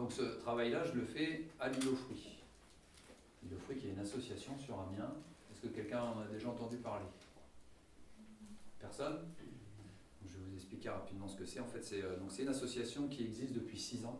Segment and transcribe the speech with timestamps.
[0.00, 2.38] Donc ce travail-là, je le fais à l'île aux fruits.
[3.42, 5.12] L'île aux fruits qui est une association sur Amiens.
[5.52, 7.04] Est-ce que quelqu'un en a déjà entendu parler?
[8.78, 9.18] Personne?
[10.24, 11.60] Je vais vous expliquer rapidement ce que c'est.
[11.60, 14.18] En fait, c'est euh, une association qui existe depuis six ans.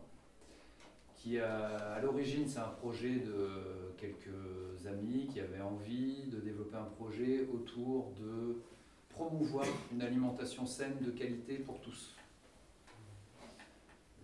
[1.15, 3.49] Qui a, à l'origine, c'est un projet de
[3.97, 8.61] quelques amis qui avaient envie de développer un projet autour de
[9.09, 12.13] promouvoir une alimentation saine de qualité pour tous.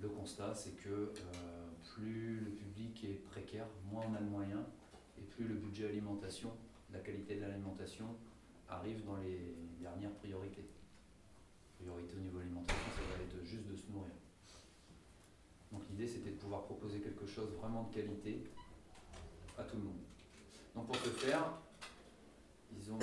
[0.01, 4.63] Le constat, c'est que euh, plus le public est précaire, moins on a de moyens,
[5.17, 6.51] et plus le budget alimentation,
[6.93, 8.05] la qualité de l'alimentation
[8.69, 10.65] arrive dans les dernières priorités.
[11.79, 14.13] Priorité au niveau alimentation, ça va être juste de se nourrir.
[15.71, 18.43] Donc l'idée, c'était de pouvoir proposer quelque chose vraiment de qualité
[19.57, 19.99] à tout le monde.
[20.75, 21.53] Donc pour ce faire,
[22.71, 22.99] ils ont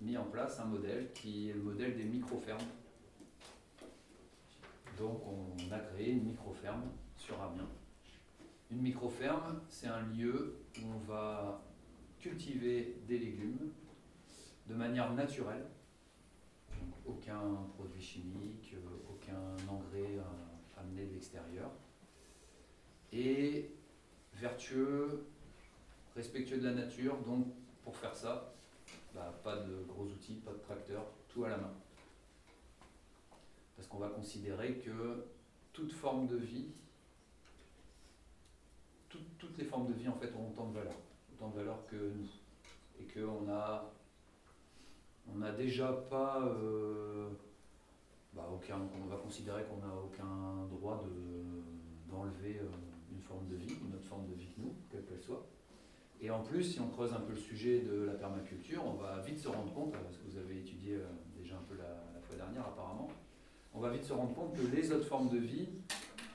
[0.00, 2.60] mis en place un modèle qui est le modèle des micro-fermes.
[4.98, 7.68] Donc on a créé une micro-ferme sur Amiens.
[8.70, 11.62] Une micro-ferme, c'est un lieu où on va
[12.18, 13.70] cultiver des légumes
[14.66, 15.66] de manière naturelle.
[17.06, 17.40] Aucun
[17.76, 21.70] produit chimique, euh, aucun engrais euh, amené de l'extérieur.
[23.12, 23.70] Et
[24.34, 25.26] vertueux,
[26.16, 27.16] respectueux de la nature.
[27.24, 27.46] Donc
[27.84, 28.54] pour faire ça,
[29.14, 31.72] bah, pas de gros outils, pas de tracteur, tout à la main.
[33.96, 35.24] Qu'on va considérer que
[35.72, 36.68] toute forme de vie,
[39.08, 40.92] toutes les formes de vie en fait ont autant de valeur,
[41.32, 42.28] autant de valeur que nous.
[43.00, 43.90] Et qu'on a,
[45.26, 47.30] on déjà pas, euh,
[48.34, 52.68] bah, aucun, on va considérer qu'on n'a aucun droit de, d'enlever euh,
[53.10, 55.46] une forme de vie, une autre forme de vie que nous, quelle qu'elle soit.
[56.20, 59.20] Et en plus, si on creuse un peu le sujet de la permaculture, on va
[59.20, 62.36] vite se rendre compte, parce que vous avez étudié euh, déjà un peu la, fois
[62.36, 63.05] dernière apparemment,
[63.76, 65.68] on va vite se rendre compte que les autres formes de vie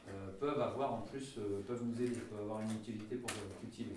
[0.07, 3.95] euh, peuvent avoir en plus, euh, peuvent nous aider, peuvent avoir une utilité pour cultiver.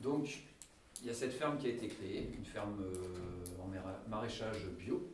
[0.00, 0.44] Donc,
[1.00, 2.82] il y a cette ferme qui a été créée, une ferme
[3.60, 5.10] en maraîchage bio.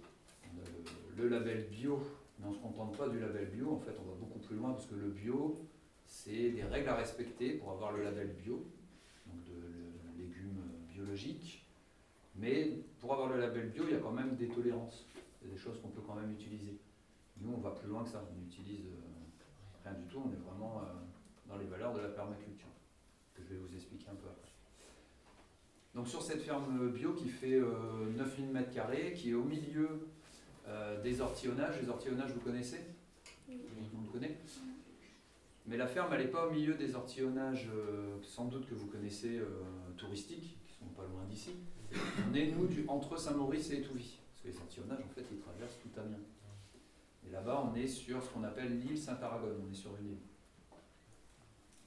[1.16, 2.03] le label bio,
[2.39, 4.56] mais on ne se contente pas du label bio, en fait on va beaucoup plus
[4.56, 5.59] loin parce que le bio,
[6.06, 8.65] c'est des règles à respecter pour avoir le label bio,
[9.27, 10.62] donc de, légumes
[10.93, 11.65] biologiques.
[12.37, 15.06] Mais pour avoir le label bio, il y a quand même des tolérances.
[15.41, 16.78] Il y a des choses qu'on peut quand même utiliser.
[17.41, 18.22] Nous, on va plus loin que ça.
[18.31, 20.22] On n'utilise euh, rien du tout.
[20.25, 20.84] On est vraiment euh,
[21.49, 22.69] dans les valeurs de la permaculture,
[23.34, 24.50] que je vais vous expliquer un peu après.
[25.94, 30.06] Donc sur cette ferme bio qui fait 9000 euh, m2, qui est au milieu
[31.03, 31.81] des ortillonnages.
[31.83, 32.78] Les ortillonnages, vous connaissez?
[33.47, 33.55] Tout
[33.93, 34.39] le monde connaît?
[35.71, 38.87] Mais la ferme, elle n'est pas au milieu des ortillonnages, euh, sans doute que vous
[38.87, 39.47] connaissez, euh,
[39.97, 40.59] touristiques,
[40.89, 41.55] pas loin d'ici.
[42.29, 44.19] On est, nous, entre Saint-Maurice et Étouvie.
[44.33, 46.19] Parce que les ortillonnages, en fait, ils traversent tout Amiens.
[47.27, 50.19] Et là-bas, on est sur ce qu'on appelle l'île Saint-Aragon, on est sur une île.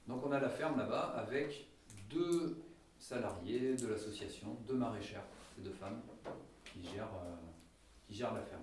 [0.06, 1.66] Donc on a la ferme là-bas avec
[2.10, 2.58] deux
[2.98, 5.24] salariés de l'association, deux maraîchères,
[5.56, 6.00] ces deux femmes,
[6.64, 7.34] qui gèrent, euh,
[8.06, 8.62] qui gèrent la ferme.